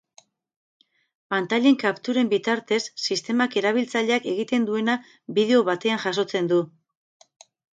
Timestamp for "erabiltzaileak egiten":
3.63-4.67